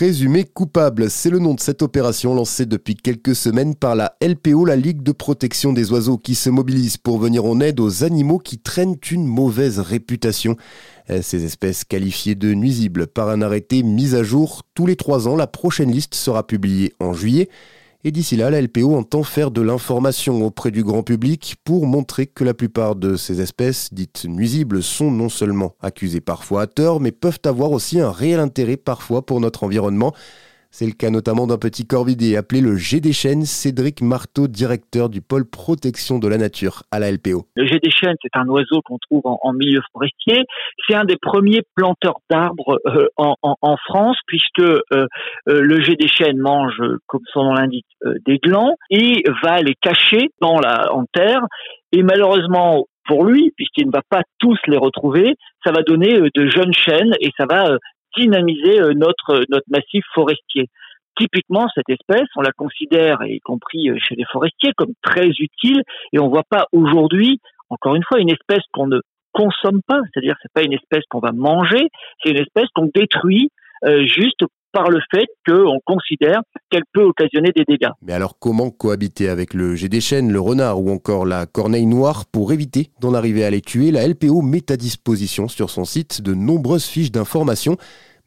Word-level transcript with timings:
présumé 0.00 0.44
coupable. 0.44 1.10
C'est 1.10 1.28
le 1.28 1.38
nom 1.38 1.52
de 1.52 1.60
cette 1.60 1.82
opération 1.82 2.32
lancée 2.32 2.64
depuis 2.64 2.94
quelques 2.94 3.36
semaines 3.36 3.74
par 3.74 3.94
la 3.94 4.16
LPO, 4.22 4.64
la 4.64 4.74
Ligue 4.74 5.02
de 5.02 5.12
protection 5.12 5.74
des 5.74 5.92
oiseaux, 5.92 6.16
qui 6.16 6.34
se 6.34 6.48
mobilise 6.48 6.96
pour 6.96 7.18
venir 7.18 7.44
en 7.44 7.60
aide 7.60 7.80
aux 7.80 8.02
animaux 8.02 8.38
qui 8.38 8.56
traînent 8.56 8.96
une 9.10 9.26
mauvaise 9.26 9.78
réputation. 9.78 10.56
Ces 11.20 11.44
espèces 11.44 11.84
qualifiées 11.84 12.34
de 12.34 12.54
nuisibles 12.54 13.08
par 13.08 13.28
un 13.28 13.42
arrêté 13.42 13.82
mis 13.82 14.14
à 14.14 14.22
jour 14.22 14.62
tous 14.72 14.86
les 14.86 14.96
trois 14.96 15.28
ans, 15.28 15.36
la 15.36 15.46
prochaine 15.46 15.92
liste 15.92 16.14
sera 16.14 16.46
publiée 16.46 16.94
en 16.98 17.12
juillet. 17.12 17.50
Et 18.02 18.12
d'ici 18.12 18.34
là, 18.34 18.48
la 18.48 18.62
LPO 18.62 18.96
entend 18.96 19.22
faire 19.22 19.50
de 19.50 19.60
l'information 19.60 20.42
auprès 20.42 20.70
du 20.70 20.82
grand 20.82 21.02
public 21.02 21.56
pour 21.64 21.86
montrer 21.86 22.26
que 22.26 22.44
la 22.44 22.54
plupart 22.54 22.96
de 22.96 23.14
ces 23.16 23.42
espèces 23.42 23.92
dites 23.92 24.24
nuisibles 24.24 24.82
sont 24.82 25.10
non 25.10 25.28
seulement 25.28 25.74
accusées 25.80 26.22
parfois 26.22 26.62
à 26.62 26.66
tort, 26.66 26.98
mais 26.98 27.12
peuvent 27.12 27.40
avoir 27.44 27.72
aussi 27.72 28.00
un 28.00 28.10
réel 28.10 28.40
intérêt 28.40 28.78
parfois 28.78 29.26
pour 29.26 29.38
notre 29.40 29.64
environnement. 29.64 30.14
C'est 30.72 30.86
le 30.86 30.92
cas 30.92 31.10
notamment 31.10 31.48
d'un 31.48 31.58
petit 31.58 31.84
corvidé 31.84 32.36
appelé 32.36 32.60
le 32.60 32.76
G 32.76 33.00
des 33.00 33.12
Cédric 33.12 34.02
Marteau, 34.02 34.46
directeur 34.46 35.08
du 35.08 35.20
pôle 35.20 35.44
protection 35.44 36.20
de 36.20 36.28
la 36.28 36.38
nature 36.38 36.84
à 36.92 37.00
la 37.00 37.10
LPO. 37.10 37.44
Le 37.56 37.66
G 37.66 37.80
des 37.80 37.90
c'est 37.90 38.34
un 38.34 38.46
oiseau 38.46 38.80
qu'on 38.84 38.98
trouve 38.98 39.22
en, 39.24 39.52
milieu 39.52 39.80
forestier. 39.92 40.44
C'est 40.86 40.94
un 40.94 41.04
des 41.04 41.16
premiers 41.20 41.62
planteurs 41.74 42.20
d'arbres 42.30 42.78
euh, 42.86 43.08
en, 43.16 43.76
France, 43.84 44.16
puisque 44.28 44.60
euh, 44.60 44.80
euh, 44.92 45.06
le 45.46 45.82
G 45.82 45.96
des 45.96 46.32
mange, 46.34 46.80
comme 47.06 47.22
son 47.32 47.44
nom 47.44 47.54
l'indique, 47.54 47.86
des 48.24 48.38
glands 48.38 48.76
et 48.90 49.24
va 49.42 49.60
les 49.62 49.74
cacher 49.74 50.30
dans 50.40 50.60
la, 50.60 50.94
en 50.94 51.04
terre. 51.12 51.42
Et 51.90 52.04
malheureusement, 52.04 52.86
pour 53.06 53.24
lui, 53.24 53.50
puisqu'il 53.56 53.86
ne 53.88 53.92
va 53.92 54.02
pas 54.08 54.22
tous 54.38 54.56
les 54.68 54.76
retrouver, 54.76 55.34
ça 55.64 55.72
va 55.72 55.82
donner 55.82 56.20
de 56.20 56.48
jeunes 56.48 56.72
chênes 56.72 57.12
et 57.20 57.30
ça 57.36 57.46
va 57.46 57.76
dynamiser 58.16 58.80
euh, 58.80 58.92
notre 58.94 59.44
notre 59.48 59.66
massif 59.70 60.04
forestier. 60.14 60.68
Typiquement, 61.18 61.66
cette 61.74 61.88
espèce, 61.88 62.28
on 62.36 62.40
la 62.40 62.52
considère, 62.52 63.18
y 63.24 63.40
compris 63.40 63.90
euh, 63.90 63.96
chez 63.98 64.14
les 64.14 64.24
forestiers, 64.24 64.72
comme 64.76 64.92
très 65.02 65.28
utile, 65.28 65.82
et 66.12 66.18
on 66.18 66.28
voit 66.28 66.46
pas 66.48 66.66
aujourd'hui, 66.72 67.40
encore 67.68 67.94
une 67.94 68.04
fois, 68.04 68.20
une 68.20 68.30
espèce 68.30 68.64
qu'on 68.72 68.86
ne 68.86 69.00
consomme 69.32 69.80
pas, 69.86 70.00
c'est-à-dire 70.12 70.36
c'est 70.42 70.52
pas 70.52 70.62
une 70.62 70.72
espèce 70.72 71.04
qu'on 71.10 71.20
va 71.20 71.32
manger, 71.32 71.88
c'est 72.22 72.30
une 72.30 72.38
espèce 72.38 72.68
qu'on 72.74 72.90
détruit 72.94 73.50
euh, 73.84 74.06
juste 74.06 74.44
par 74.72 74.90
le 74.90 75.00
fait 75.12 75.26
qu'on 75.46 75.80
considère 75.84 76.40
qu'elle 76.70 76.84
peut 76.92 77.02
occasionner 77.02 77.50
des 77.54 77.64
dégâts. 77.64 77.90
Mais 78.02 78.12
alors 78.12 78.38
comment 78.38 78.70
cohabiter 78.70 79.28
avec 79.28 79.54
le 79.54 79.74
jet 79.74 79.88
des 79.88 80.00
chênes, 80.00 80.32
le 80.32 80.40
renard 80.40 80.80
ou 80.80 80.90
encore 80.90 81.26
la 81.26 81.46
corneille 81.46 81.86
noire 81.86 82.24
pour 82.32 82.52
éviter 82.52 82.90
d'en 83.00 83.14
arriver 83.14 83.44
à 83.44 83.50
les 83.50 83.60
tuer? 83.60 83.90
La 83.90 84.06
LPO 84.06 84.42
met 84.42 84.70
à 84.70 84.76
disposition 84.76 85.48
sur 85.48 85.70
son 85.70 85.84
site 85.84 86.22
de 86.22 86.34
nombreuses 86.34 86.86
fiches 86.86 87.12
d'information 87.12 87.76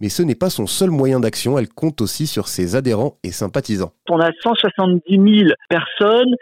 mais 0.00 0.08
ce 0.08 0.22
n'est 0.22 0.34
pas 0.34 0.48
son 0.48 0.66
seul 0.66 0.90
moyen 0.90 1.20
d'action, 1.20 1.58
elle 1.58 1.68
compte 1.68 2.00
aussi 2.00 2.26
sur 2.26 2.48
ses 2.48 2.74
adhérents 2.74 3.18
et 3.22 3.32
sympathisants. 3.32 3.92
On 4.08 4.18
a 4.18 4.30
170 4.42 5.02
000 5.08 5.50
personnes 5.68 6.34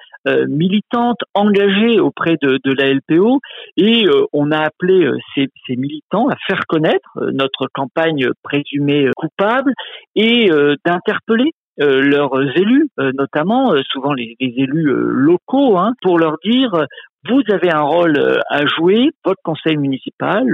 militantes 0.48 1.20
engagées 1.34 2.00
auprès 2.00 2.36
de, 2.42 2.58
la 2.78 2.92
LPO 2.92 3.41
et 3.77 4.06
euh, 4.06 4.24
on 4.33 4.50
a 4.50 4.58
appelé 4.58 5.05
euh, 5.05 5.16
ces, 5.34 5.77
militants 5.77 6.28
à 6.28 6.36
faire 6.47 6.66
connaître 6.69 7.08
notre 7.33 7.69
campagne 7.72 8.28
présumée 8.42 9.08
coupable 9.16 9.72
et 10.14 10.50
d'interpeller 10.84 11.52
leurs 11.77 12.41
élus, 12.56 12.89
notamment 12.98 13.72
souvent 13.91 14.12
les, 14.12 14.34
élus 14.41 14.91
locaux, 14.91 15.78
hein, 15.78 15.92
pour 16.02 16.19
leur 16.19 16.36
dire 16.44 16.86
vous 17.28 17.42
avez 17.52 17.70
un 17.70 17.83
rôle 17.83 18.19
à 18.48 18.66
jouer, 18.66 19.11
votre 19.24 19.41
conseil 19.44 19.77
municipal, 19.77 20.44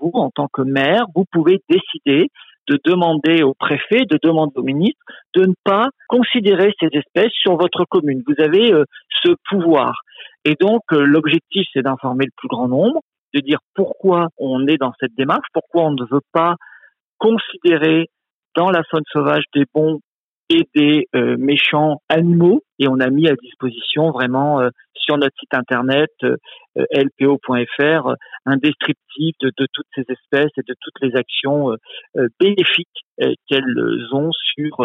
vous 0.00 0.10
en 0.14 0.30
tant 0.30 0.48
que 0.52 0.62
maire, 0.62 1.06
vous 1.16 1.24
pouvez 1.32 1.60
décider 1.68 2.28
de 2.68 2.78
demander 2.84 3.42
au 3.42 3.54
préfet, 3.54 4.04
de 4.04 4.18
demander 4.22 4.52
au 4.56 4.62
ministre 4.62 5.00
de 5.34 5.46
ne 5.46 5.54
pas 5.64 5.88
considérer 6.08 6.72
ces 6.80 6.88
espèces 6.92 7.32
sur 7.32 7.56
votre 7.56 7.84
commune. 7.88 8.22
Vous 8.26 8.42
avez 8.42 8.72
euh, 8.72 8.84
ce 9.22 9.32
pouvoir. 9.48 10.00
Et 10.44 10.54
donc, 10.60 10.82
euh, 10.92 11.04
l'objectif, 11.04 11.66
c'est 11.72 11.82
d'informer 11.82 12.24
le 12.24 12.32
plus 12.36 12.48
grand 12.48 12.68
nombre, 12.68 13.00
de 13.34 13.40
dire 13.40 13.58
pourquoi 13.74 14.28
on 14.38 14.66
est 14.66 14.78
dans 14.78 14.92
cette 15.00 15.14
démarche, 15.16 15.46
pourquoi 15.52 15.84
on 15.84 15.92
ne 15.92 16.04
veut 16.10 16.22
pas 16.32 16.54
considérer 17.18 18.06
dans 18.56 18.70
la 18.70 18.82
faune 18.90 19.02
sauvage 19.12 19.44
des 19.54 19.64
bons 19.74 20.00
et 20.50 20.66
des 20.74 21.06
euh, 21.14 21.36
méchants 21.38 22.00
animaux. 22.08 22.62
Et 22.78 22.88
on 22.88 23.00
a 23.00 23.10
mis 23.10 23.28
à 23.28 23.34
disposition 23.34 24.10
vraiment 24.10 24.60
sur 24.94 25.18
notre 25.18 25.36
site 25.38 25.52
internet 25.52 26.10
lpo.fr 26.76 28.14
un 28.48 28.56
descriptif 28.56 29.34
de, 29.40 29.52
toutes 29.72 29.86
ces 29.94 30.02
espèces 30.02 30.50
et 30.56 30.62
de 30.66 30.74
toutes 30.80 31.00
les 31.02 31.14
actions 31.16 31.70
euh, 31.70 31.76
euh, 32.16 32.28
bénéfiques 32.40 32.88
euh, 33.22 33.32
qu'elles 33.48 33.64
ont 34.12 34.30
sur 34.32 34.84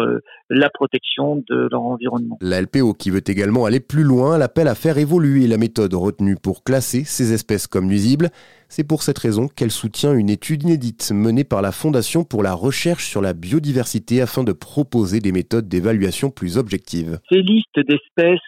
la 0.50 0.70
protection 0.70 1.42
de 1.48 1.68
leur 1.70 1.82
environnement. 1.82 2.38
La 2.40 2.60
LPO 2.60 2.94
qui 2.94 3.10
veut 3.10 3.22
également 3.26 3.64
aller 3.64 3.80
plus 3.80 4.02
loin, 4.04 4.38
l'appelle 4.38 4.68
à 4.68 4.74
faire 4.74 4.98
évoluer 4.98 5.46
la 5.46 5.56
méthode 5.56 5.94
retenue 5.94 6.36
pour 6.40 6.62
classer 6.62 7.04
ces 7.04 7.32
espèces 7.32 7.66
comme 7.66 7.86
nuisibles. 7.86 8.30
C'est 8.68 8.86
pour 8.86 9.02
cette 9.02 9.18
raison 9.18 9.48
qu'elle 9.48 9.70
soutient 9.70 10.14
une 10.14 10.30
étude 10.30 10.62
inédite 10.62 11.12
menée 11.12 11.44
par 11.44 11.62
la 11.62 11.72
Fondation 11.72 12.24
pour 12.24 12.42
la 12.42 12.54
recherche 12.54 13.06
sur 13.06 13.20
la 13.20 13.32
biodiversité 13.32 14.20
afin 14.20 14.44
de 14.44 14.52
proposer 14.52 15.20
des 15.20 15.32
méthodes 15.32 15.68
d'évaluation 15.68 16.30
plus 16.30 16.58
objectives. 16.58 17.18
Ces 17.30 17.42
listes 17.42 17.78
d'espèces 17.78 18.40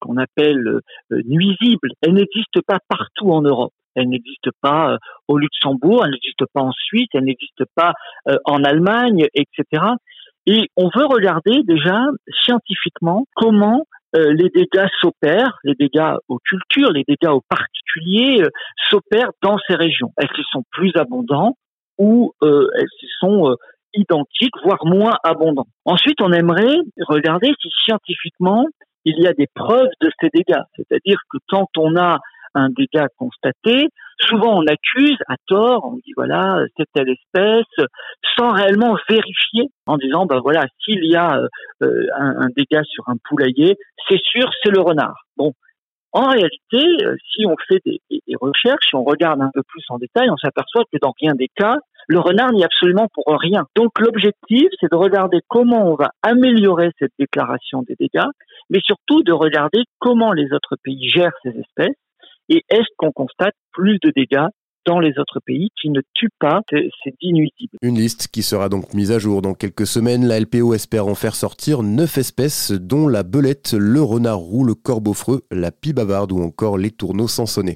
qu'on 0.00 0.16
appelle 0.16 0.80
nuisibles, 1.10 1.90
elles 2.02 2.14
n'existent 2.14 2.60
pas 2.66 2.78
partout 2.88 3.30
en 3.30 3.42
Europe. 3.42 3.72
Elle 3.94 4.08
n'existe 4.08 4.48
pas 4.60 4.92
euh, 4.92 4.98
au 5.28 5.38
Luxembourg, 5.38 6.04
elle 6.04 6.12
n'existe 6.12 6.44
pas 6.52 6.62
en 6.62 6.72
Suisse, 6.72 7.08
elle 7.14 7.24
n'existe 7.24 7.64
pas 7.74 7.92
euh, 8.28 8.36
en 8.44 8.64
Allemagne, 8.64 9.26
etc. 9.34 9.82
Et 10.46 10.68
on 10.76 10.90
veut 10.94 11.06
regarder 11.06 11.62
déjà 11.64 12.04
scientifiquement 12.42 13.24
comment 13.34 13.86
euh, 14.16 14.32
les 14.32 14.50
dégâts 14.50 14.88
s'opèrent, 15.00 15.58
les 15.64 15.74
dégâts 15.74 16.14
aux 16.28 16.38
cultures, 16.38 16.90
les 16.92 17.04
dégâts 17.06 17.30
aux 17.30 17.42
particuliers 17.48 18.44
s'opèrent 18.90 19.32
dans 19.42 19.56
ces 19.66 19.74
régions. 19.74 20.12
Est-ce 20.20 20.32
qu'ils 20.34 20.44
sont 20.52 20.64
plus 20.70 20.92
abondants 20.96 21.56
ou 21.98 22.32
est-ce 22.42 22.98
qu'ils 22.98 23.08
sont 23.20 23.56
identiques, 23.94 24.54
voire 24.64 24.84
moins 24.84 25.14
abondants? 25.22 25.68
Ensuite, 25.84 26.20
on 26.20 26.32
aimerait 26.32 26.76
regarder 27.06 27.54
si 27.62 27.68
scientifiquement 27.84 28.66
il 29.04 29.20
y 29.20 29.26
a 29.26 29.32
des 29.32 29.46
preuves 29.54 29.90
de 30.00 30.10
ces 30.20 30.28
dégâts. 30.32 30.62
C'est-à-dire 30.76 31.18
que 31.30 31.38
quand 31.48 31.68
on 31.76 31.96
a 31.96 32.18
un 32.54 32.70
dégât 32.70 33.08
constaté, 33.18 33.88
souvent 34.20 34.60
on 34.60 34.66
accuse 34.66 35.18
à 35.28 35.36
tort, 35.46 35.84
on 35.84 35.96
dit 35.96 36.12
voilà, 36.16 36.64
c'est 36.76 36.86
telle 36.92 37.10
espèce, 37.10 37.86
sans 38.36 38.52
réellement 38.52 38.96
vérifier, 39.08 39.70
en 39.86 39.96
disant 39.96 40.26
ben 40.26 40.40
voilà, 40.40 40.66
s'il 40.84 41.04
y 41.04 41.16
a 41.16 41.40
euh, 41.82 42.06
un, 42.16 42.48
dégât 42.56 42.82
sur 42.84 43.08
un 43.08 43.16
poulailler, 43.28 43.76
c'est 44.08 44.20
sûr, 44.22 44.50
c'est 44.62 44.70
le 44.70 44.80
renard. 44.80 45.24
Bon, 45.36 45.52
en 46.12 46.28
réalité, 46.28 47.04
euh, 47.04 47.16
si 47.32 47.44
on 47.46 47.56
fait 47.68 47.80
des, 47.84 48.00
des, 48.10 48.36
recherches, 48.40 48.86
si 48.88 48.94
on 48.94 49.04
regarde 49.04 49.40
un 49.42 49.50
peu 49.52 49.62
plus 49.66 49.82
en 49.88 49.98
détail, 49.98 50.30
on 50.30 50.36
s'aperçoit 50.36 50.84
que 50.92 50.98
dans 51.00 51.12
rien 51.20 51.34
des 51.34 51.48
cas, 51.54 51.76
le 52.06 52.20
renard 52.20 52.52
n'y 52.52 52.62
est 52.62 52.64
absolument 52.64 53.08
pour 53.12 53.24
rien. 53.40 53.66
Donc 53.76 53.98
l'objectif, 53.98 54.68
c'est 54.80 54.90
de 54.90 54.96
regarder 54.96 55.40
comment 55.48 55.90
on 55.90 55.96
va 55.96 56.10
améliorer 56.22 56.90
cette 56.98 57.12
déclaration 57.18 57.82
des 57.82 57.96
dégâts, 57.98 58.28
mais 58.70 58.80
surtout 58.84 59.22
de 59.22 59.32
regarder 59.32 59.84
comment 59.98 60.32
les 60.32 60.52
autres 60.52 60.76
pays 60.82 61.08
gèrent 61.08 61.36
ces 61.42 61.50
espèces 61.58 61.96
et 62.48 62.62
est-ce 62.68 62.88
qu'on 62.96 63.12
constate 63.12 63.54
plus 63.72 63.98
de 64.02 64.12
dégâts 64.14 64.48
dans 64.86 65.00
les 65.00 65.18
autres 65.18 65.40
pays 65.44 65.70
qui 65.80 65.90
ne 65.90 66.00
tuent 66.12 66.28
pas 66.38 66.60
ces 66.70 66.90
inusibles. 67.20 67.78
Une 67.82 67.96
liste 67.96 68.28
qui 68.28 68.42
sera 68.42 68.68
donc 68.68 68.92
mise 68.94 69.12
à 69.12 69.18
jour 69.18 69.42
dans 69.42 69.54
quelques 69.54 69.86
semaines. 69.86 70.26
La 70.26 70.38
LPO 70.38 70.74
espère 70.74 71.06
en 71.06 71.14
faire 71.14 71.34
sortir 71.34 71.82
neuf 71.82 72.18
espèces, 72.18 72.70
dont 72.70 73.08
la 73.08 73.22
belette, 73.22 73.74
le 73.78 74.02
renard 74.02 74.38
roux, 74.38 74.64
le 74.64 74.74
corbeau 74.74 75.14
freux, 75.14 75.42
la 75.50 75.72
pie 75.72 75.92
bavarde 75.92 76.32
ou 76.32 76.42
encore 76.42 76.78
les 76.78 76.90
tourneaux 76.90 77.28
sansonnés. 77.28 77.72